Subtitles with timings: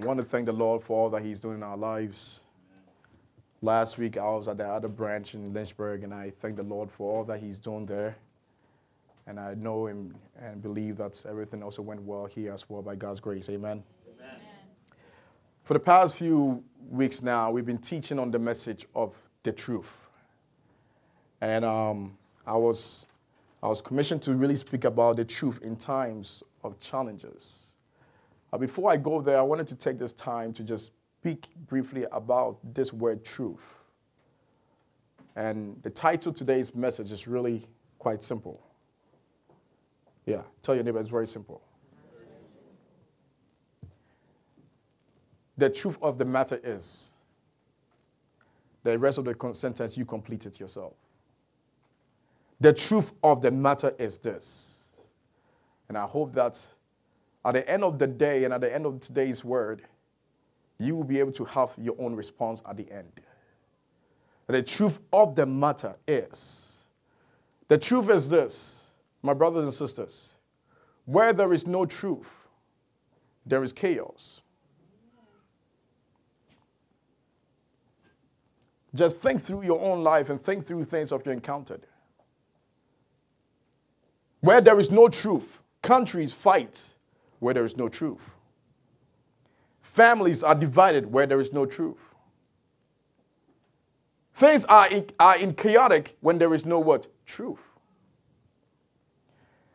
[0.00, 2.44] I want to thank the Lord for all that He's doing in our lives.
[3.60, 6.90] Last week I was at the other branch in Lynchburg, and I thank the Lord
[6.90, 8.16] for all that He's doing there.
[9.26, 12.96] And I know Him and believe that everything also went well here as well by
[12.96, 13.50] God's grace.
[13.50, 13.82] Amen.
[14.18, 14.40] Amen.
[15.64, 19.94] For the past few weeks now, we've been teaching on the message of the truth.
[21.42, 22.16] And um,
[22.46, 23.06] I was
[23.62, 27.71] I was commissioned to really speak about the truth in times of challenges.
[28.52, 32.06] Uh, before I go there, I wanted to take this time to just speak briefly
[32.12, 33.74] about this word truth.
[35.36, 37.62] And the title today's message is really
[37.98, 38.62] quite simple.
[40.26, 41.62] Yeah, tell your neighbor it's very simple.
[45.56, 47.10] The truth of the matter is,
[48.82, 50.94] the rest of the sentence you complete it yourself.
[52.60, 54.88] The truth of the matter is this.
[55.88, 56.64] And I hope that
[57.44, 59.82] at the end of the day and at the end of today's word,
[60.78, 63.20] you will be able to have your own response at the end.
[64.46, 66.86] The truth of the matter is
[67.68, 68.90] the truth is this,
[69.22, 70.36] my brothers and sisters,
[71.06, 72.28] where there is no truth,
[73.46, 74.42] there is chaos.
[78.94, 81.86] Just think through your own life and think through things that you encountered.
[84.40, 86.91] Where there is no truth, countries fight
[87.42, 88.30] where there is no truth.
[89.80, 91.98] Families are divided where there is no truth.
[94.34, 97.08] Things are in, are in chaotic when there is no what?
[97.26, 97.58] Truth.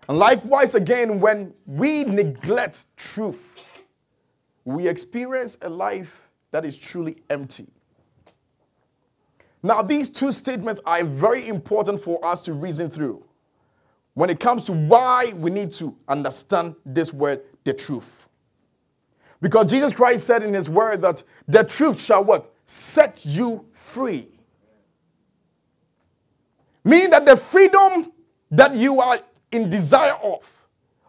[0.08, 3.66] And likewise, again, when we neglect truth,
[4.64, 7.68] we experience a life that is truly empty.
[9.62, 13.28] Now, these two statements are very important for us to reason through
[14.18, 18.28] when it comes to why we need to understand this word, the truth.
[19.42, 22.52] Because Jesus Christ said in his word that the truth shall what?
[22.66, 24.28] Set you free.
[26.84, 28.12] Meaning that the freedom
[28.50, 29.20] that you are
[29.52, 30.50] in desire of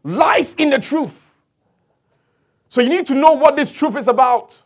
[0.02, 1.14] lies in the truth.
[2.68, 4.60] So you need to know what this truth is about.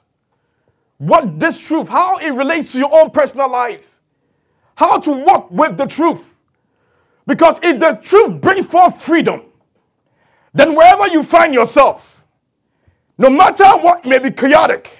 [0.99, 4.01] What this truth, how it relates to your own personal life.
[4.75, 6.25] How to walk with the truth.
[7.27, 9.43] Because if the truth brings forth freedom,
[10.55, 12.25] then wherever you find yourself,
[13.19, 14.99] no matter what may be chaotic,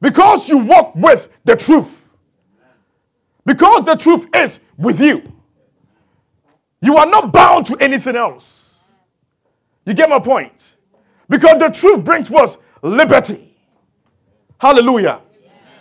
[0.00, 2.02] because you walk with the truth,
[3.44, 5.22] because the truth is with you,
[6.80, 8.82] you are not bound to anything else.
[9.86, 10.74] You get my point?
[11.28, 13.54] Because the truth brings us liberty.
[14.58, 15.20] Hallelujah.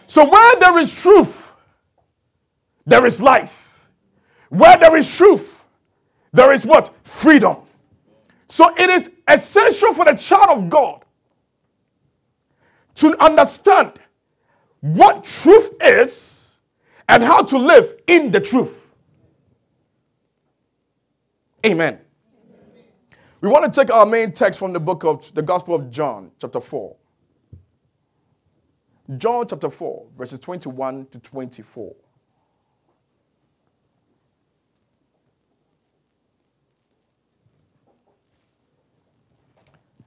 [0.07, 1.51] So where there is truth,
[2.85, 3.89] there is life.
[4.49, 5.59] Where there is truth,
[6.31, 6.93] there is what?
[7.03, 7.57] Freedom.
[8.47, 11.05] So it is essential for the child of God
[12.95, 13.99] to understand
[14.81, 16.59] what truth is
[17.09, 18.87] and how to live in the truth.
[21.65, 21.99] Amen.
[23.41, 26.31] We want to take our main text from the book of the Gospel of John,
[26.39, 26.95] chapter 4.
[29.17, 31.95] John chapter 4, verses 21 to 24.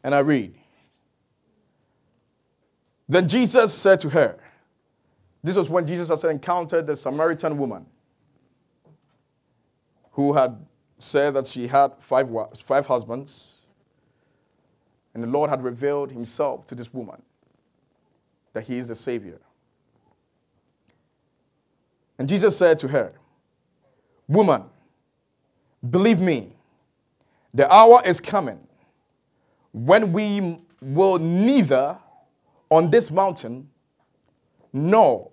[0.05, 0.55] And I read.
[3.09, 4.39] Then Jesus said to her,
[5.43, 7.87] This was when Jesus had encountered the Samaritan woman
[10.13, 10.57] who had
[10.99, 12.29] said that she had five,
[12.61, 13.67] five husbands.
[15.15, 17.23] And the Lord had revealed himself to this woman
[18.53, 19.41] that he is the Savior.
[22.19, 23.13] And Jesus said to her,
[24.27, 24.65] Woman,
[25.91, 26.53] believe me,
[27.55, 28.68] the hour is coming
[29.73, 31.99] when we will neither
[32.71, 33.69] on this mountain
[34.73, 35.31] nor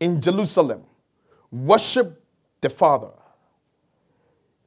[0.00, 0.84] in Jerusalem
[1.52, 2.22] worship
[2.60, 3.10] the Father.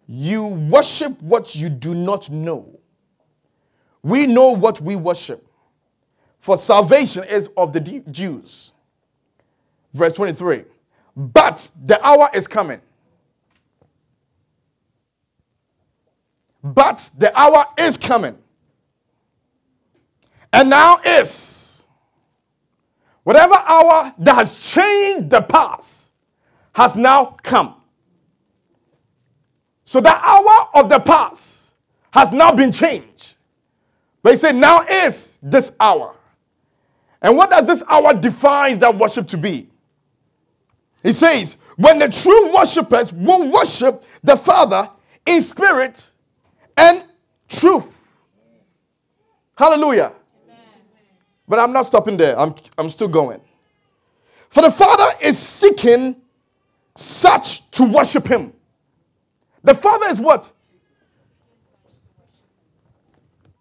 [0.08, 2.80] You worship what you do not know.
[4.04, 5.42] We know what we worship,
[6.40, 7.80] for salvation is of the
[8.12, 8.74] Jews.
[9.94, 10.66] Verse 23
[11.16, 12.82] But the hour is coming.
[16.64, 18.38] But the hour is coming
[20.54, 21.88] and now is.
[23.24, 26.12] Whatever hour that has changed the past
[26.74, 27.76] has now come.
[29.86, 31.72] So the hour of the past
[32.12, 33.36] has now been changed.
[34.22, 36.16] But he said, now is this hour.
[37.22, 39.70] And what does this hour define that worship to be?
[41.02, 44.90] He says, when the true worshippers will worship the Father
[45.26, 46.10] in spirit
[46.78, 47.04] and
[47.48, 47.98] truth.
[49.58, 50.14] Hallelujah.
[51.48, 52.38] But I'm not stopping there.
[52.40, 53.42] I'm, I'm still going.
[54.50, 56.22] For the Father is seeking
[56.96, 58.54] such to worship him.
[59.64, 60.52] The Father is what?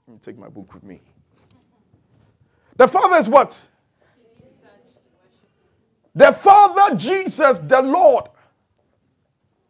[0.06, 1.00] Let me take my book with me.
[2.76, 3.68] The Father is what?
[6.14, 8.28] The Father, Jesus, the Lord,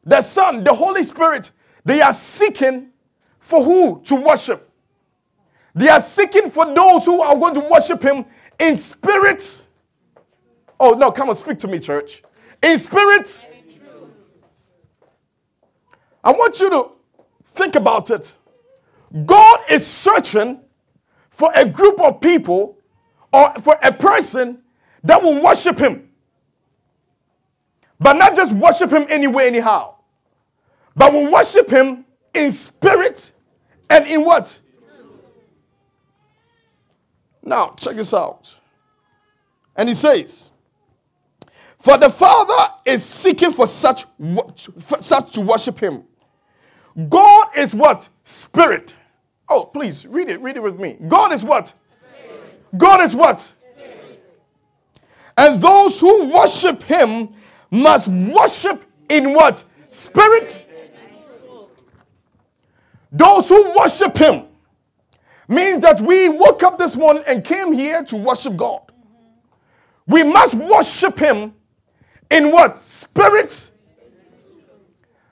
[0.04, 1.52] the Son, the Holy Spirit,
[1.84, 2.90] they are seeking
[3.38, 4.71] for who to worship.
[5.74, 8.24] They are seeking for those who are going to worship Him
[8.58, 9.66] in spirit.
[10.78, 12.22] Oh, no, come on, speak to me, church.
[12.62, 13.46] In spirit.
[16.24, 16.90] I want you to
[17.44, 18.34] think about it.
[19.26, 20.60] God is searching
[21.30, 22.78] for a group of people
[23.32, 24.62] or for a person
[25.04, 26.08] that will worship Him.
[27.98, 29.96] But not just worship Him anywhere, anyhow,
[30.94, 32.04] but will worship Him
[32.34, 33.32] in spirit
[33.90, 34.58] and in what?
[37.42, 38.58] Now, check this out.
[39.76, 40.50] And he says,
[41.80, 44.04] For the Father is seeking for such,
[44.80, 46.04] for such to worship him.
[47.08, 48.08] God is what?
[48.24, 48.94] Spirit.
[49.48, 50.40] Oh, please read it.
[50.40, 50.96] Read it with me.
[51.08, 51.68] God is what?
[51.68, 52.78] Spirit.
[52.78, 53.54] God is what?
[55.38, 57.34] And those who worship him
[57.70, 59.64] must worship in what?
[59.90, 60.62] Spirit.
[63.10, 64.44] Those who worship him
[65.48, 68.80] means that we woke up this morning and came here to worship God.
[70.06, 71.54] We must worship him
[72.30, 72.78] in what?
[72.78, 73.70] Spirit.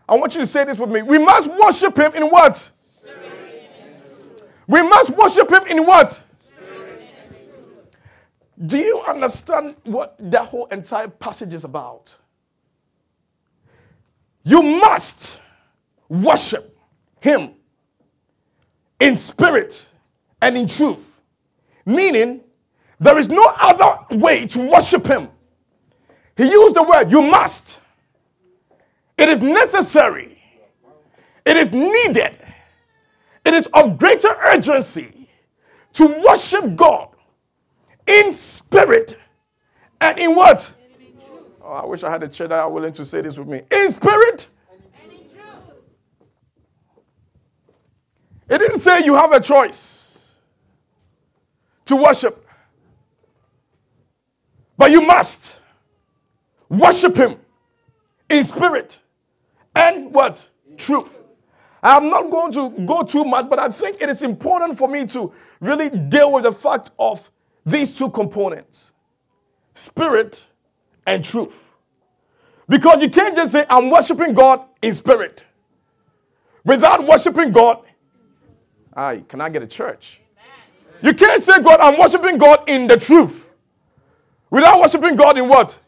[0.08, 1.02] I want you to say this with me.
[1.02, 2.70] We must worship him in what?
[4.66, 6.22] We must worship him in what?
[8.66, 12.14] Do you understand what that whole entire passage is about?
[14.44, 15.40] You must
[16.08, 16.76] worship
[17.20, 17.54] him
[18.98, 19.89] in spirit
[20.42, 21.20] and in truth.
[21.86, 22.42] Meaning,
[22.98, 25.30] there is no other way to worship him.
[26.36, 27.80] He used the word, you must.
[29.16, 30.38] It is necessary.
[31.44, 32.36] It is needed.
[33.44, 35.28] It is of greater urgency
[35.94, 37.08] to worship God
[38.06, 39.16] in spirit
[40.00, 40.74] and in what?
[41.62, 43.62] Oh, I wish I had a chair that are willing to say this with me.
[43.70, 44.48] In spirit.
[48.48, 49.99] It didn't say you have a choice
[51.90, 52.46] to worship.
[54.78, 55.60] But you must
[56.68, 57.36] worship him
[58.30, 59.00] in spirit
[59.74, 60.48] and what?
[60.78, 61.14] Truth.
[61.82, 65.06] I'm not going to go too much, but I think it is important for me
[65.08, 67.30] to really deal with the fact of
[67.66, 68.92] these two components
[69.74, 70.46] spirit
[71.06, 71.54] and truth.
[72.68, 75.44] Because you can't just say, I'm worshiping God in spirit
[76.64, 77.82] without worshiping God.
[78.94, 80.19] I can I get a church?
[81.02, 83.48] You can't say, God, I'm worshiping God in the truth
[84.50, 85.78] without worshiping God in what?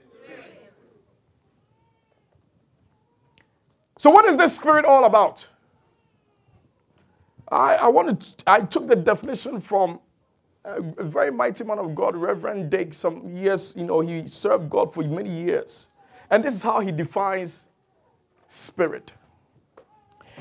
[3.99, 5.47] So, what is this spirit all about?
[7.51, 10.01] I, I wanted, I took the definition from
[10.65, 14.93] a, very mighty man of God, Reverend Dake, some years, you know, he served God
[14.93, 15.91] for many years.
[16.31, 17.69] And this is how he defines
[18.49, 19.13] spirit.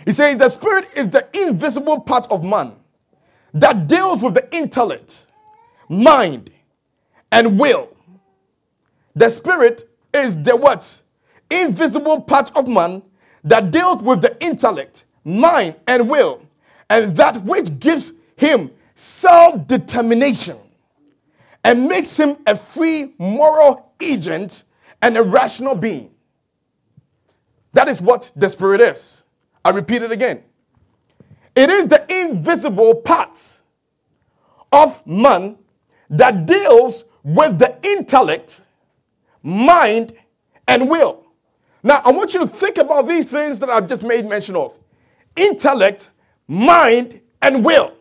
[0.06, 2.76] He says the spirit is the invisible part of man
[3.54, 5.28] that deals with the intellect,
[5.90, 6.52] mind,
[7.32, 7.96] and will.
[9.16, 11.00] The spirit is the what?
[11.50, 13.04] Invisible part of man
[13.44, 16.46] that deals with the intellect, mind, and will,
[16.90, 20.58] and that which gives him self determination
[21.64, 24.64] and makes him a free moral agent
[25.02, 26.12] and a rational being.
[27.74, 29.24] That is what the Spirit is.
[29.64, 30.44] I repeat it again.
[31.56, 33.62] It is the invisible parts
[34.72, 35.58] of man
[36.10, 38.68] that deals with the intellect,
[39.44, 40.14] mind,
[40.68, 41.26] and will.
[41.84, 44.78] Now, I want you to think about these things that I've just made mention of
[45.36, 46.12] intellect,
[46.48, 47.94] mind, and will.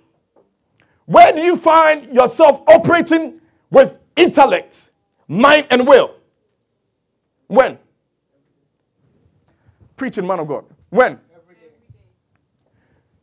[1.07, 3.41] Where do you find yourself operating
[3.71, 4.93] with intellect,
[5.29, 6.15] mind, and will?
[7.49, 7.79] When?
[9.97, 10.65] Preaching, man of God.
[10.91, 11.19] When?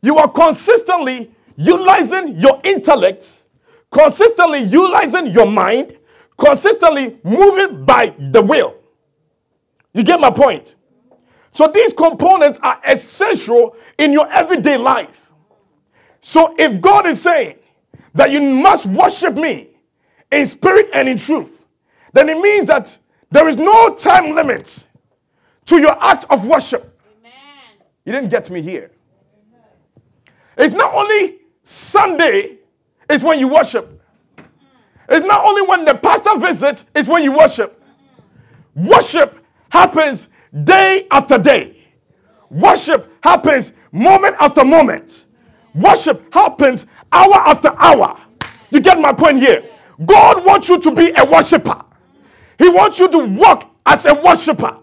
[0.08, 3.42] You are consistently utilizing your intellect,
[3.90, 5.98] consistently utilizing your mind,
[6.38, 8.74] consistently moving by the will.
[9.92, 10.76] You get my point?
[11.52, 15.30] So these components are essential in your everyday life.
[16.22, 17.56] So if God is saying
[18.14, 19.68] that you must worship me
[20.32, 21.66] in spirit and in truth,
[22.14, 22.96] then it means that
[23.30, 24.86] there is no time limit
[25.66, 26.98] to your act of worship.
[27.20, 27.32] Amen.
[28.06, 28.90] You didn't get me here.
[30.58, 32.58] It's not only Sunday
[33.08, 34.02] is when you worship.
[35.08, 37.82] It's not only when the pastor visits, it's when you worship.
[38.74, 39.38] Worship
[39.70, 40.28] happens
[40.64, 41.76] day after day.
[42.50, 45.26] Worship happens moment after moment.
[45.74, 48.18] Worship happens hour after hour.
[48.70, 49.64] You get my point here?
[50.04, 51.84] God wants you to be a worshiper.
[52.58, 54.76] He wants you to walk as a worshiper.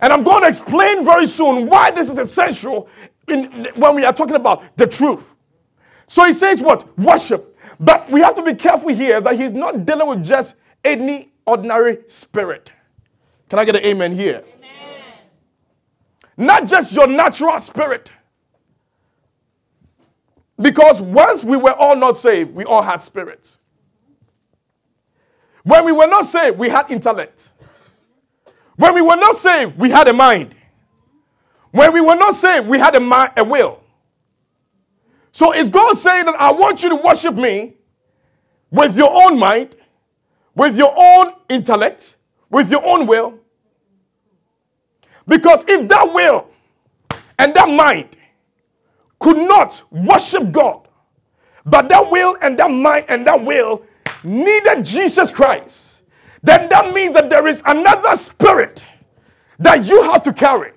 [0.00, 2.88] And I'm going to explain very soon why this is essential
[3.30, 5.34] in, when we are talking about the truth.
[6.06, 6.96] So he says what?
[6.98, 7.56] Worship.
[7.80, 11.98] But we have to be careful here that he's not dealing with just any ordinary
[12.08, 12.72] spirit.
[13.48, 14.42] Can I get an amen here?
[14.58, 15.02] Amen.
[16.36, 18.12] Not just your natural spirit.
[20.60, 23.58] Because once we were all not saved, we all had spirits.
[25.62, 27.52] When we were not saved, we had intellect.
[28.76, 30.54] When we were not saved, we had a mind.
[31.70, 33.80] When we were not saved, we had a, mind, a will.
[35.32, 37.74] So is God saying that I want you to worship me
[38.70, 39.76] with your own mind,
[40.54, 42.16] with your own intellect,
[42.50, 43.38] with your own will?
[45.26, 46.48] Because if that will
[47.38, 48.16] and that mind
[49.20, 50.88] could not worship God,
[51.66, 53.82] but that will and that mind and that will
[54.24, 56.02] needed Jesus Christ,
[56.42, 58.84] then that means that there is another spirit
[59.58, 60.72] that you have to carry.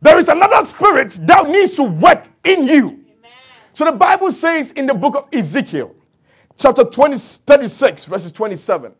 [0.00, 2.86] There is another spirit that needs to work in you.
[2.88, 3.00] Amen.
[3.74, 5.94] So the Bible says in the book of Ezekiel,
[6.56, 8.94] chapter 20, 36, verses 27.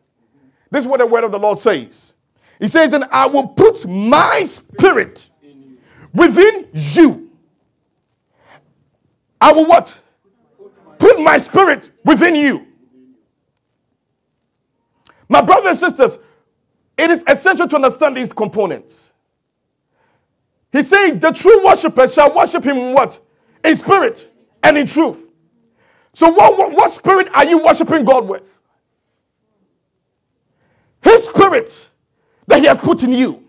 [0.70, 2.14] This is what the word of the Lord says.
[2.60, 5.30] He says, And I will put my spirit
[6.12, 7.30] within you.
[9.40, 10.00] I will what?
[10.98, 12.66] Put my spirit within you.
[15.28, 16.18] My brothers and sisters,
[16.98, 19.09] it is essential to understand these components.
[20.72, 23.18] He says, The true worshiper shall worship him in what?
[23.64, 24.30] In spirit
[24.62, 25.18] and in truth.
[26.14, 28.42] So, what, what, what spirit are you worshiping God with?
[31.02, 31.88] His spirit
[32.46, 33.44] that He has put in you.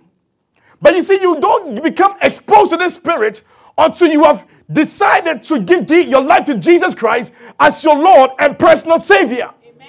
[0.82, 3.44] But you see, you don't become exposed to this spirit
[3.78, 8.58] until you have decided to give your life to Jesus Christ as your Lord and
[8.58, 9.52] personal Savior.
[9.68, 9.88] Amen.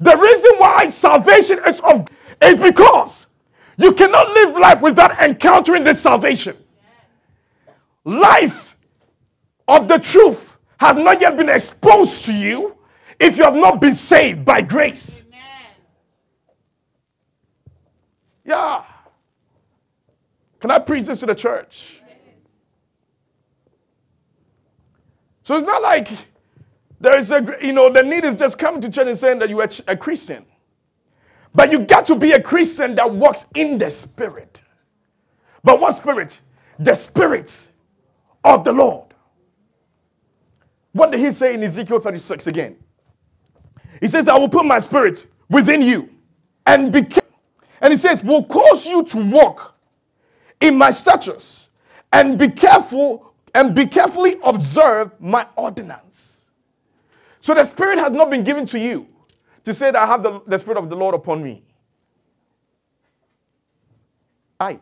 [0.00, 2.08] The reason why salvation is of
[2.42, 3.26] is because
[3.80, 6.56] you cannot live life without encountering this salvation.
[8.04, 8.76] Life
[9.68, 12.76] of the truth has not yet been exposed to you
[13.18, 15.26] if you have not been saved by grace.
[15.28, 15.40] Amen.
[18.44, 18.84] Yeah.
[20.60, 22.02] Can I preach this to the church?
[25.42, 26.08] So it's not like
[27.00, 29.48] there is a, you know, the need is just coming to church and saying that
[29.48, 30.44] you are a Christian.
[31.54, 34.62] But you got to be a Christian that walks in the Spirit.
[35.64, 36.40] But what Spirit?
[36.78, 37.68] The Spirit
[38.44, 39.14] of the Lord.
[40.92, 42.76] What did he say in Ezekiel 36 again?
[44.00, 46.08] He says, I will put my spirit within you
[46.66, 47.00] and be
[47.82, 49.74] and he says, will cause you to walk
[50.60, 51.70] in my statutes
[52.12, 56.44] and be careful and be carefully observe my ordinance.
[57.40, 59.06] So the Spirit has not been given to you
[59.64, 61.62] to say that I have the, the Spirit of the Lord upon me.
[64.58, 64.80] I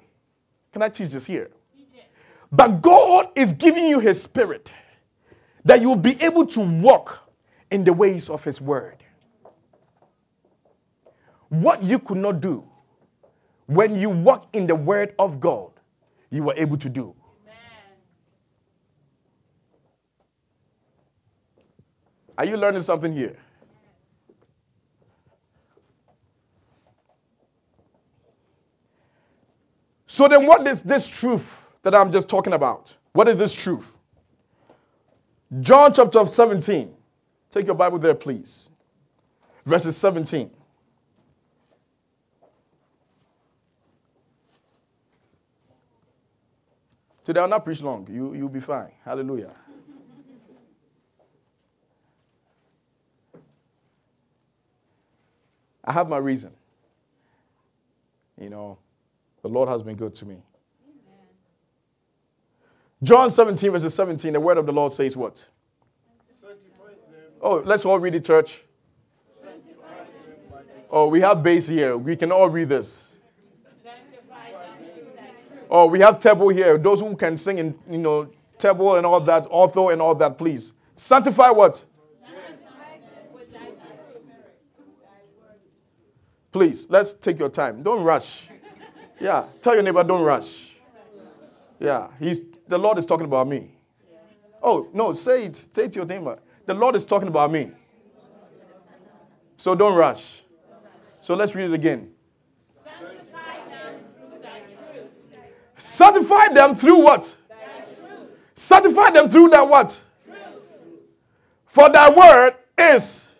[0.72, 1.50] can I teach this here?
[2.52, 4.72] But God is giving you His Spirit
[5.64, 7.30] that you will be able to walk
[7.70, 8.96] in the ways of His Word.
[11.48, 12.64] What you could not do
[13.66, 15.70] when you walk in the Word of God,
[16.30, 17.14] you were able to do.
[22.38, 23.36] Are you learning something here?
[30.18, 32.92] So then what is this truth that I'm just talking about?
[33.12, 33.86] What is this truth?
[35.60, 36.92] John chapter 17.
[37.52, 38.70] Take your Bible there, please.
[39.64, 40.50] Verses 17.
[47.22, 48.04] Today I'll not preach long.
[48.10, 48.90] You, you'll be fine.
[49.04, 49.52] Hallelujah.
[55.84, 56.50] I have my reason.
[58.36, 58.78] You know,
[59.42, 60.34] the Lord has been good to me.
[60.34, 61.26] Amen.
[63.02, 65.44] John 17, verses 17, the word of the Lord says what?
[67.40, 68.62] Oh, let's all read it, church.
[70.90, 71.96] Oh, we have bass here.
[71.96, 73.16] We can all read this.
[75.70, 76.78] Oh, we have table here.
[76.78, 80.38] Those who can sing in, you know, table and all that, author and all that,
[80.38, 80.72] please.
[80.96, 81.84] Sanctify what?
[86.50, 87.82] Please, let's take your time.
[87.82, 88.48] Don't rush.
[89.20, 90.76] Yeah, tell your neighbor, don't rush.
[91.80, 93.74] Yeah, he's the Lord is talking about me.
[94.62, 95.56] Oh, no, say it.
[95.56, 96.38] Say it to your neighbor.
[96.66, 97.70] The Lord is talking about me.
[99.56, 100.42] So don't rush.
[101.20, 102.12] So let's read it again.
[105.76, 107.36] Sanctify them through what?
[108.54, 110.00] Sanctify them through that what?
[111.66, 113.34] For thy word is.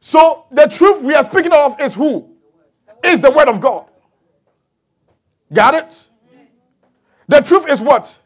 [0.00, 2.28] So the truth we are speaking of is who?
[3.04, 3.88] Is the word of God.
[5.52, 6.06] Got it?
[7.28, 8.18] The truth is what?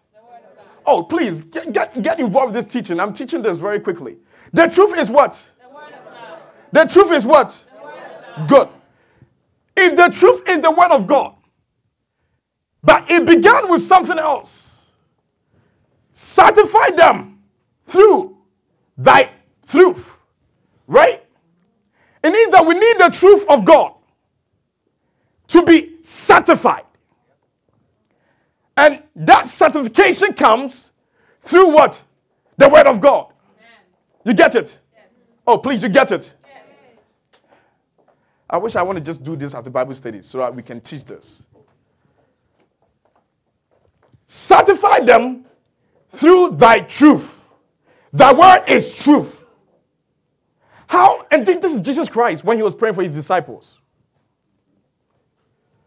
[0.86, 3.00] Oh, please get, get, get involved with this teaching.
[3.00, 4.16] I'm teaching this very quickly.
[4.52, 5.50] The truth is what?
[6.72, 7.64] The, the truth is what?
[8.48, 8.68] Good.
[9.76, 11.34] If the truth is the word of God,
[12.82, 14.90] but it began with something else,
[16.12, 17.42] sanctify them
[17.84, 18.36] through
[18.96, 19.30] thy
[19.68, 20.08] truth.
[20.86, 21.22] Right?
[22.22, 23.94] It means that we need the truth of God
[25.48, 26.85] to be sanctified.
[28.76, 30.92] And that sanctification comes
[31.42, 32.02] through what?
[32.58, 33.32] The Word of God.
[34.24, 34.78] You get it?
[35.46, 36.34] Oh, please, you get it?
[38.48, 40.62] I wish I want to just do this as a Bible study so that we
[40.62, 41.44] can teach this.
[44.26, 45.44] Sanctify them
[46.10, 47.32] through thy truth.
[48.12, 49.44] Thy word is truth.
[50.88, 51.26] How?
[51.30, 53.80] And did this is Jesus Christ when he was praying for his disciples.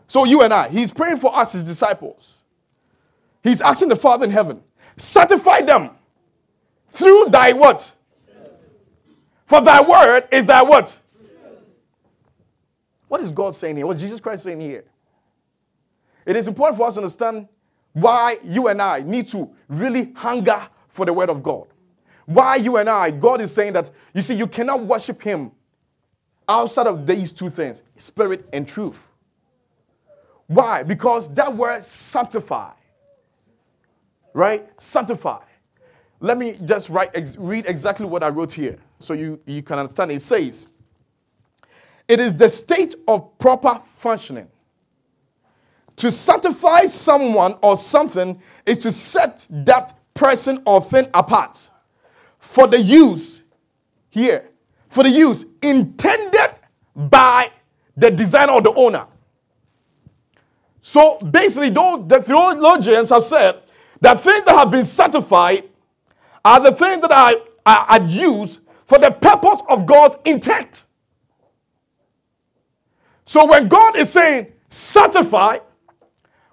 [0.08, 2.39] So you and I, he's praying for us, his disciples.
[3.44, 4.62] He's asking the Father in heaven,
[4.98, 5.92] sanctify them
[6.90, 7.94] through thy what?
[9.46, 10.98] For thy word is thy what?
[13.08, 13.88] What is God saying here?
[13.88, 14.84] What is Jesus Christ saying here?
[16.26, 17.48] It is important for us to understand
[17.94, 21.68] why you and I need to really hunger for the word of God.
[22.26, 25.52] Why you and I, God is saying that, you see, you cannot worship Him
[26.48, 29.08] outside of these two things spirit and truth.
[30.46, 30.84] Why?
[30.84, 32.72] Because that word sanctify,
[34.34, 34.64] right?
[34.82, 35.42] Sanctify.
[36.22, 39.80] Let me just write, ex- read exactly what I wrote here so you, you can
[39.80, 40.12] understand.
[40.12, 40.68] It says,
[42.08, 44.48] It is the state of proper functioning.
[45.98, 51.70] To sanctify someone or something is to set that person or thing apart
[52.40, 53.44] for the use
[54.10, 54.50] here,
[54.90, 56.56] for the use intended
[56.96, 57.52] by
[57.98, 59.06] the designer or the owner.
[60.82, 63.62] So basically, the theologians have said
[64.02, 65.64] that things that have been sanctified
[66.46, 67.34] are the things that are,
[67.66, 70.86] are, are used for the purpose of God's intent.
[73.26, 75.58] So when God is saying sanctify,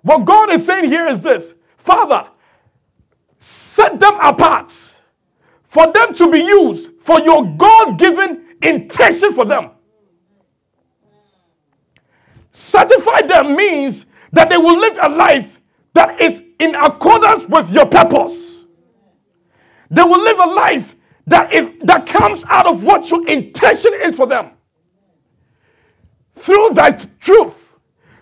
[0.03, 2.29] what God is saying here is this Father,
[3.39, 4.71] set them apart
[5.65, 9.71] for them to be used for your God given intention for them.
[12.51, 15.61] Sanctify them means that they will live a life
[15.93, 18.67] that is in accordance with your purpose.
[19.91, 24.15] They will live a life that is that comes out of what your intention is
[24.15, 24.53] for them.
[26.35, 27.55] Through that truth.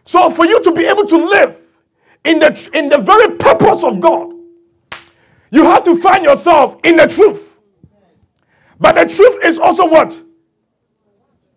[0.05, 1.59] So for you to be able to live
[2.25, 4.33] in the in the very purpose of God,
[5.51, 7.57] you have to find yourself in the truth.
[8.79, 10.21] But the truth is also what?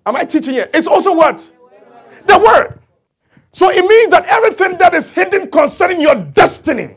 [0.05, 0.71] Am I teaching it?
[0.73, 1.51] It's also what?
[2.25, 2.76] The word.
[3.57, 6.95] So it means that everything that is hidden concerning your destiny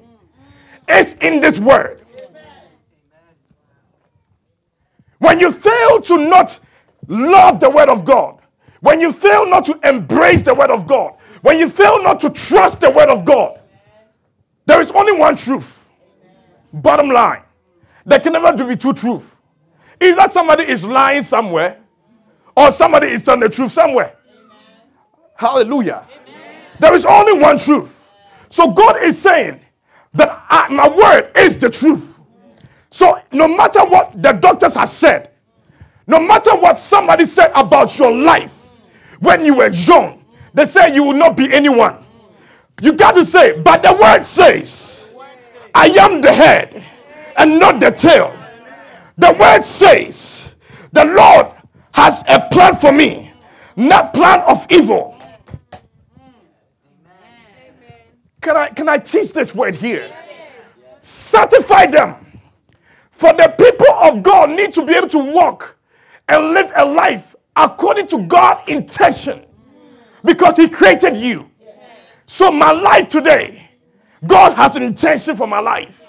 [0.90, 2.04] is in this word.
[5.20, 6.60] When you fail to not
[7.08, 8.42] love the word of God,
[8.80, 12.28] when you fail not to embrace the word of God, when you fail not to
[12.28, 13.58] trust the word of God,
[14.66, 15.78] there is only one truth.
[16.74, 17.40] Bottom line.
[18.04, 19.24] There can never be two truths.
[19.98, 21.80] Either somebody is lying somewhere
[22.54, 24.14] or somebody is telling the truth somewhere.
[25.36, 26.06] Hallelujah.
[26.80, 27.96] There is only one truth.
[28.48, 29.60] So God is saying
[30.14, 32.18] that I, my word is the truth.
[32.90, 35.30] So no matter what the doctors have said,
[36.06, 38.70] no matter what somebody said about your life
[39.20, 42.04] when you were young, they say you will not be anyone.
[42.80, 45.14] You got to say, but the word says,
[45.74, 46.82] I am the head
[47.36, 48.34] and not the tail.
[49.18, 50.54] The word says,
[50.92, 51.46] the Lord
[51.92, 53.30] has a plan for me,
[53.76, 55.19] not plan of evil
[58.40, 60.10] Can I, can I teach this word here?
[61.02, 62.16] Sanctify them.
[63.10, 65.76] For the people of God need to be able to walk
[66.28, 69.44] and live a life according to God's intention
[70.24, 71.50] because He created you.
[72.26, 73.68] So, my life today,
[74.26, 76.02] God has an intention for my life,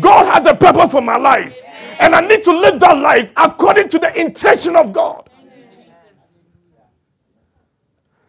[0.00, 1.56] God has a purpose for my life,
[2.00, 5.28] and I need to live that life according to the intention of God.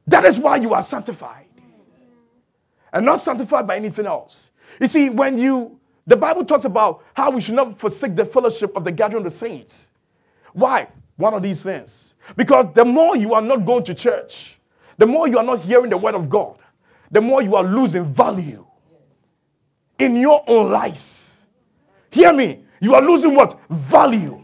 [0.05, 1.45] That is why you are sanctified
[2.93, 4.51] and not sanctified by anything else.
[4.79, 8.75] You see, when you, the Bible talks about how we should not forsake the fellowship
[8.75, 9.91] of the gathering of the saints.
[10.53, 10.87] Why?
[11.17, 12.15] One of these things.
[12.35, 14.59] Because the more you are not going to church,
[14.97, 16.57] the more you are not hearing the word of God,
[17.11, 18.65] the more you are losing value
[19.97, 21.33] in your own life.
[22.11, 22.65] Hear me.
[22.81, 23.59] You are losing what?
[23.69, 24.41] Value.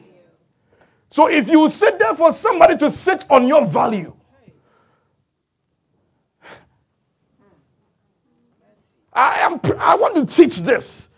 [1.10, 4.15] So if you sit there for somebody to sit on your value,
[9.16, 11.10] I am I want to teach this.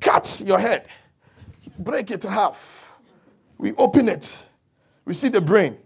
[0.00, 0.86] Cut your head.
[1.78, 2.98] Break it in half.
[3.56, 4.48] We open it.
[5.04, 5.78] We see the brain.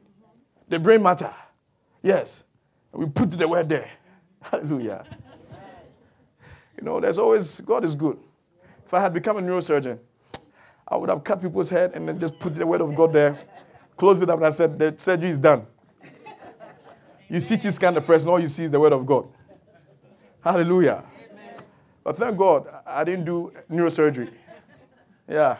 [0.68, 1.32] The brain matter.
[2.02, 2.44] Yes.
[2.92, 3.88] We put the word there.
[4.42, 5.04] Hallelujah.
[6.78, 8.18] You know, there's always God is good.
[8.86, 9.98] If I had become a neurosurgeon,
[10.88, 13.38] I would have cut people's head and then just put the word of God there,
[13.96, 15.66] close it up, and I said, the surgery is done.
[17.28, 19.26] You see this kind of person, all you see is the word of God.
[20.44, 21.04] Hallelujah.
[22.04, 24.30] But thank God I didn't do neurosurgery.
[25.28, 25.58] Yeah.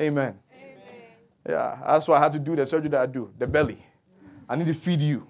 [0.00, 0.38] Amen.
[0.52, 0.78] Amen.
[1.48, 1.78] Yeah.
[1.86, 3.78] That's why I had to do the surgery that I do, the belly.
[4.48, 5.26] I need to feed you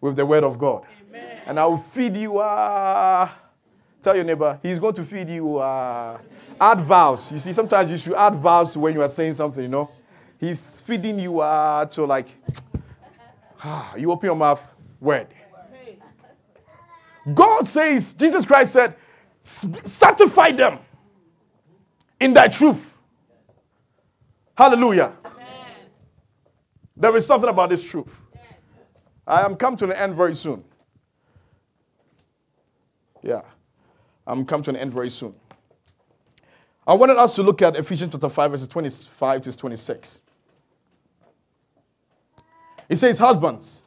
[0.00, 0.84] with the word of God.
[1.08, 1.38] Amen.
[1.46, 2.38] And I will feed you.
[2.38, 3.28] Uh,
[4.02, 5.58] tell your neighbor, he's going to feed you.
[5.58, 6.18] Uh,
[6.60, 7.32] add vowels.
[7.32, 9.90] You see, sometimes you should add vows when you are saying something, you know.
[10.38, 12.28] He's feeding you uh, to like,
[13.96, 14.62] you open your mouth,
[15.00, 15.28] word.
[17.32, 18.96] God says, Jesus Christ said,
[19.44, 20.78] sanctify them
[22.18, 22.96] in thy truth.
[24.56, 25.12] Hallelujah.
[25.24, 25.46] Amen.
[26.96, 28.08] There is something about this truth.
[29.26, 30.64] I am come to an end very soon.
[33.22, 33.42] Yeah.
[34.26, 35.34] I'm come to an end very soon.
[36.86, 40.20] I wanted us to look at Ephesians chapter 5, verses 25 to 26.
[42.88, 43.84] It says, Husbands,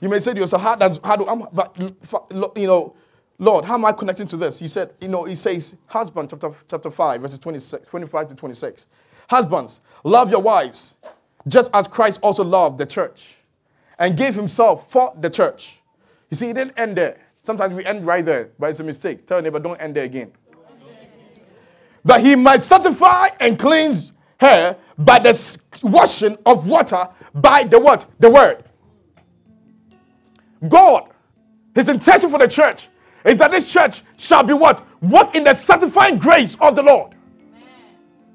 [0.00, 2.96] you may say to yourself, How does how do I'm but you know
[3.42, 4.56] Lord, how am I connecting to this?
[4.56, 8.86] He said, you know, he says, husband, chapter, chapter 5, verses 26, 25 to 26.
[9.28, 10.94] Husbands, love your wives,
[11.48, 13.34] just as Christ also loved the church
[13.98, 15.80] and gave himself for the church.
[16.30, 17.18] You see, he didn't end there.
[17.42, 19.26] Sometimes we end right there, but it's a mistake.
[19.26, 20.30] Tell your neighbor, don't end there again.
[22.04, 28.06] That he might sanctify and cleanse her by the washing of water by the what?
[28.20, 28.62] The word.
[30.68, 31.10] God,
[31.74, 32.88] his intention for the church
[33.24, 34.84] is that this church shall be what?
[35.00, 37.12] Walk in the sanctifying grace of the Lord.
[37.12, 37.68] Amen.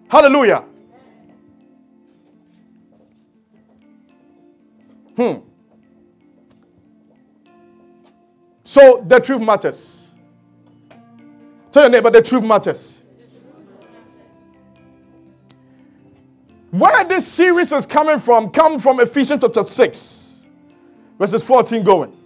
[0.10, 0.66] Hallelujah.
[5.16, 5.40] Hmm.
[8.64, 10.10] So the truth matters.
[11.72, 13.06] Tell your neighbor the truth matters.
[16.72, 20.48] Where this series is coming from, come from Ephesians chapter 6,
[21.18, 22.17] verses 14 going.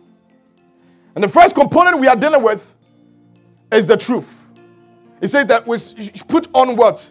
[1.16, 2.66] And the first component we are dealing with
[3.72, 4.38] is the truth.
[5.20, 5.78] He said that we
[6.28, 7.10] put on what?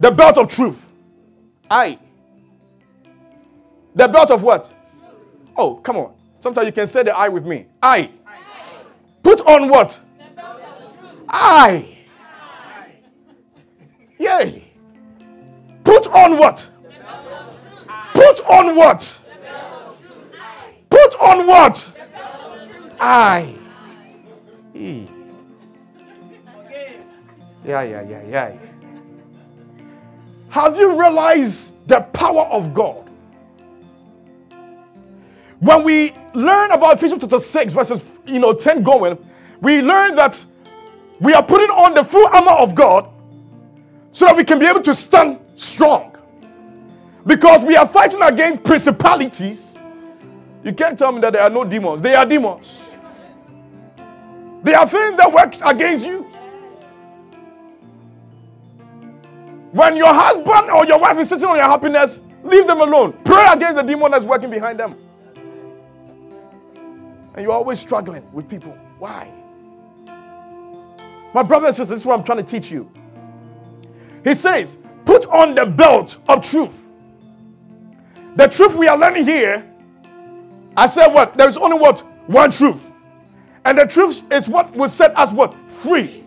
[0.00, 0.80] The belt of truth.
[1.70, 1.98] I.
[3.94, 4.70] The belt of what?
[5.56, 6.14] Oh, come on.
[6.40, 7.66] Sometimes you can say the I with me.
[7.82, 8.10] I.
[9.22, 9.98] Put on what?
[11.28, 11.96] I.
[14.18, 14.64] Yay.
[15.82, 16.68] Put on what?
[18.12, 19.22] Put on what?
[20.90, 21.95] Put on what?
[23.00, 23.54] I.
[24.74, 25.06] E.
[25.06, 25.16] Hmm.
[27.64, 28.56] Yeah, yeah, yeah, yeah.
[30.50, 33.08] Have you realized the power of God?
[35.60, 39.18] When we learn about Ephesians chapter 6, verses you know 10 going,
[39.60, 40.44] we learn that
[41.20, 43.08] we are putting on the full armor of God
[44.12, 46.16] so that we can be able to stand strong.
[47.26, 49.78] Because we are fighting against principalities.
[50.62, 52.02] You can't tell me that there are no demons.
[52.02, 52.85] They are demons.
[54.66, 56.22] There are things that works against you.
[59.70, 63.12] When your husband or your wife is sitting on your happiness, leave them alone.
[63.24, 64.96] Pray against the demon that's working behind them.
[67.36, 68.72] And you're always struggling with people.
[68.98, 69.30] Why?
[71.32, 72.90] My brothers and sisters, this is what I'm trying to teach you.
[74.24, 76.74] He says, put on the belt of truth.
[78.34, 79.64] The truth we are learning here,
[80.76, 81.36] I said what?
[81.36, 82.00] There is only what?
[82.28, 82.85] One truth.
[83.66, 85.52] And the truth is what will set us what?
[85.68, 86.22] Free.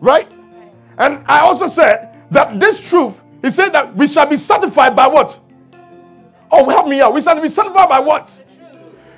[0.00, 0.26] Right?
[0.98, 5.06] And I also said that this truth, he said that we shall be satisfied by
[5.06, 5.38] what?
[6.50, 7.14] Oh, help me out.
[7.14, 8.42] We shall be satisfied by what?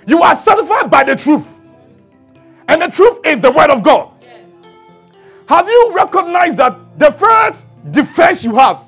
[0.07, 1.47] You are satisfied by the truth.
[2.69, 4.11] And the truth is the word of God.
[4.21, 4.41] Yes.
[5.49, 8.81] Have you recognized that the first defense you have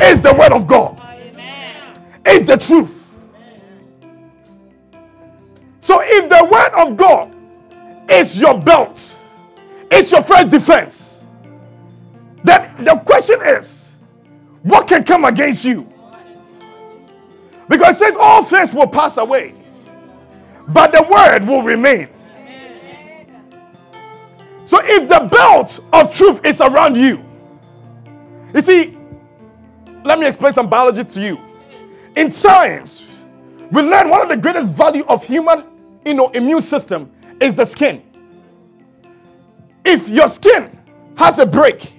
[0.00, 0.98] is the word of God?
[0.98, 1.76] Amen.
[2.26, 2.93] Is the truth.
[5.84, 7.30] So if the word of God
[8.10, 9.20] is your belt,
[9.90, 11.26] it's your first defense,
[12.42, 13.92] then the question is,
[14.62, 15.86] what can come against you?
[17.68, 19.52] Because it says all things will pass away,
[20.68, 22.08] but the word will remain.
[24.64, 27.22] So if the belt of truth is around you,
[28.54, 28.96] you see,
[30.02, 31.38] let me explain some biology to you.
[32.16, 33.04] In science,
[33.70, 35.73] we learn one of the greatest value of human
[36.04, 38.02] you know, immune system is the skin.
[39.84, 40.78] If your skin
[41.16, 41.92] has a break,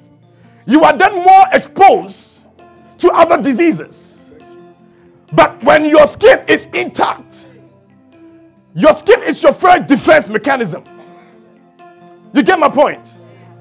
[0.66, 2.40] you are then more exposed
[3.00, 4.34] to other diseases.
[5.34, 7.52] But when your skin is intact,
[8.74, 10.84] your skin is your first defense mechanism.
[12.34, 13.20] You get my point?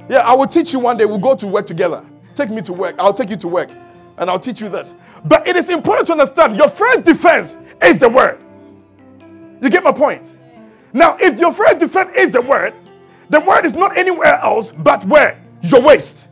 [0.09, 1.05] Yeah, I will teach you one day.
[1.05, 2.05] We'll go to work together.
[2.35, 2.97] Take me to work.
[2.99, 3.71] I'll take you to work
[4.19, 4.95] and I'll teach you this.
[5.25, 8.39] But it is important to understand your first defense is the word.
[9.65, 10.37] You get my point?
[10.93, 12.75] Now, if your first defense is the word,
[13.31, 15.43] the word is not anywhere else but where?
[15.63, 16.29] Your waist.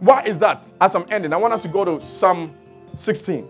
[0.00, 0.66] Why is that?
[0.80, 2.56] As I'm ending, I want us to go to Psalm
[2.94, 3.46] 16.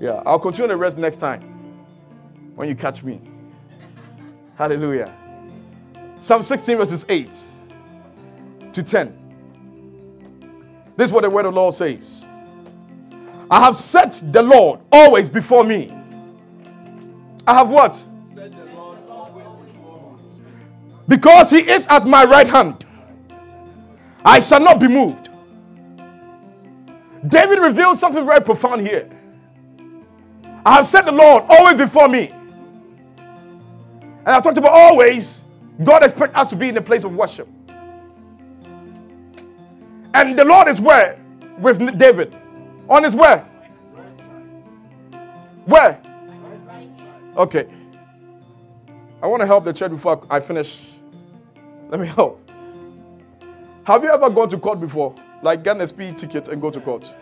[0.00, 1.42] Yeah, I'll continue the rest next time
[2.54, 3.20] when you catch me.
[4.56, 5.14] Hallelujah.
[6.20, 7.28] Psalm 16, verses 8
[8.72, 9.25] to 10.
[10.96, 12.26] This is what the word of the Lord says
[13.50, 15.92] I have set the Lord always before me.
[17.46, 18.04] I have what?
[21.08, 22.84] Because he is at my right hand,
[24.24, 25.28] I shall not be moved.
[27.28, 29.08] David revealed something very profound here.
[30.64, 32.32] I have set the Lord always before me.
[33.18, 35.42] And I talked about always,
[35.84, 37.48] God expects us to be in a place of worship.
[40.16, 41.18] And the Lord is where?
[41.58, 42.34] With David.
[42.88, 43.40] On his where?
[45.66, 46.00] Where?
[47.36, 47.68] Okay.
[49.22, 50.88] I want to help the church before I finish.
[51.90, 52.40] Let me help.
[53.84, 55.14] Have you ever gone to court before?
[55.42, 57.14] Like get an SP ticket and go to court?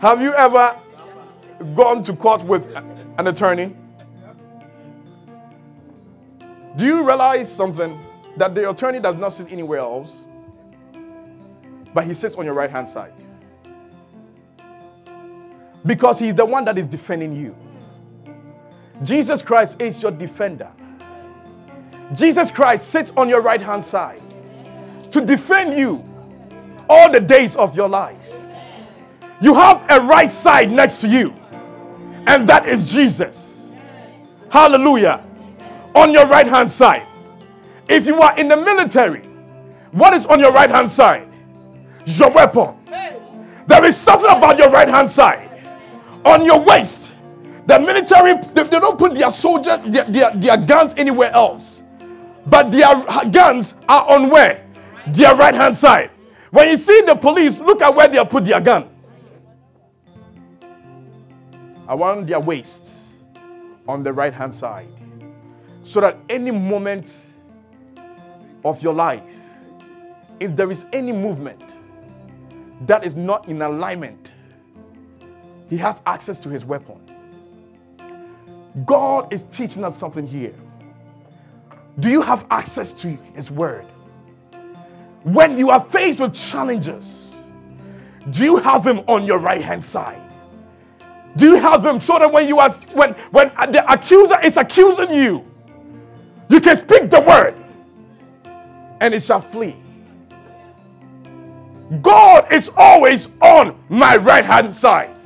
[0.00, 0.76] Have you ever
[1.74, 3.74] gone to court with an attorney?
[6.76, 7.98] Do you realize something?
[8.38, 10.24] That the attorney does not sit anywhere else,
[11.92, 13.12] but he sits on your right hand side.
[15.84, 17.56] Because he's the one that is defending you.
[19.02, 20.70] Jesus Christ is your defender.
[22.14, 24.22] Jesus Christ sits on your right hand side
[25.12, 26.04] to defend you
[26.88, 28.16] all the days of your life.
[29.40, 31.34] You have a right side next to you,
[32.26, 33.70] and that is Jesus.
[34.50, 35.24] Hallelujah.
[35.94, 37.06] On your right hand side.
[37.88, 39.22] If you are in the military,
[39.92, 41.26] what is on your right hand side?
[42.04, 42.74] Your weapon.
[43.66, 45.48] There is something about your right hand side.
[46.24, 47.14] On your waist,
[47.66, 51.82] the military, they, they don't put their soldiers, their, their, their guns anywhere else.
[52.46, 54.64] But their guns are on where?
[55.08, 56.10] Their right hand side.
[56.50, 58.88] When you see the police, look at where they put their gun.
[61.88, 62.90] Around their waist
[63.86, 64.88] on the right hand side.
[65.82, 67.27] So that any moment
[68.64, 69.22] of your life,
[70.40, 71.76] if there is any movement
[72.86, 74.32] that is not in alignment,
[75.68, 76.98] he has access to his weapon.
[78.86, 80.54] God is teaching us something here.
[82.00, 83.86] Do you have access to his word?
[85.24, 87.36] When you are faced with challenges,
[88.30, 90.22] do you have him on your right hand side?
[91.36, 95.10] Do you have him so that when you are when when the accuser is accusing
[95.10, 95.44] you,
[96.48, 97.54] you can speak the word
[99.00, 99.76] and it shall flee.
[102.02, 105.16] God is always on my right hand side.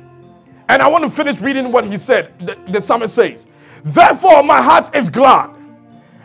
[0.69, 2.31] And I want to finish reading what he said.
[2.45, 3.47] The, the psalmist says,
[3.83, 5.53] Therefore, my heart is glad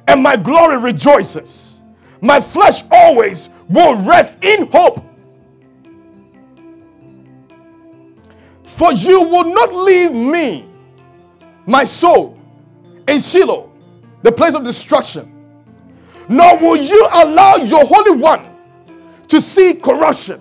[0.07, 1.83] and my glory rejoices.
[2.21, 5.05] My flesh always will rest in hope.
[8.65, 10.69] For you will not leave me,
[11.67, 12.39] my soul,
[13.09, 13.73] in Sheol,
[14.23, 15.38] the place of destruction
[16.29, 18.45] nor will you allow your Holy One
[19.29, 20.41] to see corruption.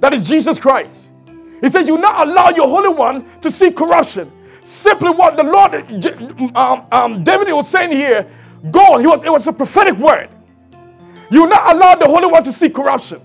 [0.00, 1.12] That is Jesus Christ.
[1.60, 4.30] He says, You will not allow your Holy One to see corruption.
[4.62, 5.74] Simply what the Lord,
[6.56, 8.28] um, um, David was saying here,
[8.70, 10.28] God, he was, it was a prophetic word.
[11.30, 13.20] You will not allow the Holy One to see corruption.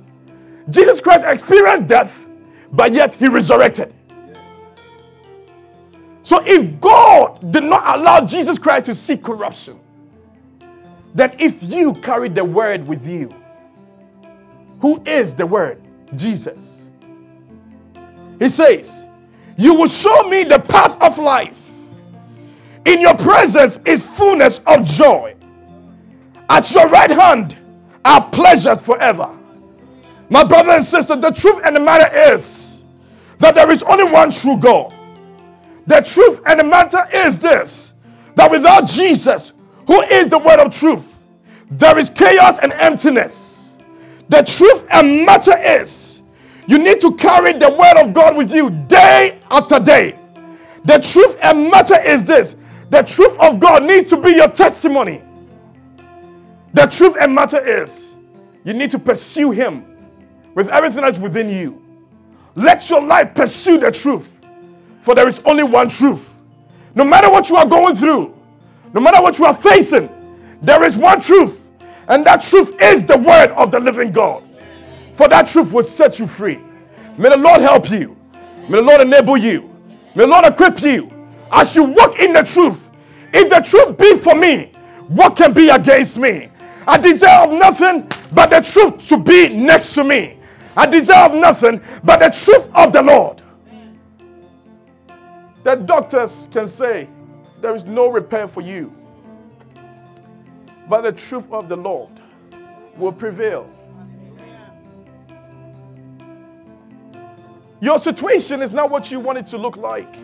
[0.70, 2.26] Jesus Christ experienced death,
[2.72, 3.94] but yet he resurrected.
[6.24, 9.80] So if God did not allow Jesus Christ to see corruption,
[11.15, 13.34] that if you carry the word with you,
[14.80, 15.82] who is the word?
[16.15, 16.91] Jesus.
[18.39, 19.08] He says,
[19.58, 21.69] You will show me the path of life.
[22.86, 25.36] In your presence is fullness of joy.
[26.50, 27.58] At your right hand
[28.04, 29.30] are pleasures forever.
[30.30, 32.84] My brother and sister, the truth and the matter is
[33.39, 34.93] that there is only one true God.
[35.88, 37.93] The truth and the matter is this
[38.36, 39.54] that without Jesus,
[39.91, 41.19] who is the word of truth,
[41.69, 43.77] there is chaos and emptiness.
[44.30, 46.21] The truth and matter is
[46.65, 50.17] you need to carry the word of God with you day after day.
[50.86, 52.56] The truth and matter is this
[52.89, 55.23] the truth of God needs to be your testimony.
[56.73, 58.15] The truth and matter is
[58.63, 59.86] you need to pursue Him
[60.56, 61.84] with everything that's within you.
[62.56, 64.32] Let your life pursue the truth,
[65.01, 66.30] for there is only one truth.
[66.95, 68.38] No matter what you are going through,
[68.93, 70.10] no matter what you are facing,
[70.62, 71.65] there is one truth,
[72.08, 74.43] and that truth is the word of the living God.
[75.13, 76.60] For that truth will set you free.
[77.17, 78.15] May the Lord help you.
[78.69, 79.69] May the Lord enable you.
[80.15, 81.12] May the Lord equip you
[81.51, 82.89] as you walk in the truth.
[83.34, 84.71] If the truth be for me,
[85.08, 86.49] what can be against me?
[86.88, 90.38] I deserve nothing but the truth to be next to me.
[90.75, 93.41] I deserve nothing but the truth of the Lord.
[95.63, 97.08] The doctors can say
[97.62, 98.93] there is no repair for you,
[100.89, 102.12] but the truth of the Lord
[102.97, 103.69] will prevail.
[107.80, 110.15] Your situation is not what you want it to look like.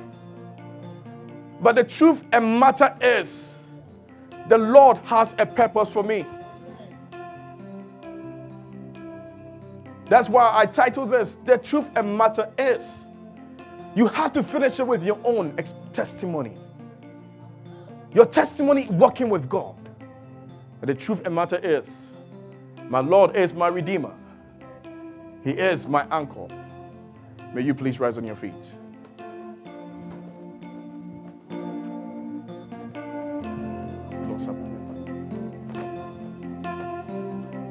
[1.60, 3.72] But the truth and matter is
[4.48, 6.26] the Lord has a purpose for me.
[10.06, 13.08] That's why I titled this The Truth and Matter is.
[13.96, 15.58] You have to finish it with your own
[15.92, 16.58] testimony.
[18.14, 19.76] Your testimony walking with God.
[20.80, 22.20] But the truth and matter is
[22.90, 24.14] my Lord is my Redeemer,
[25.44, 26.48] He is my anchor.
[27.54, 28.74] May you please rise on your feet.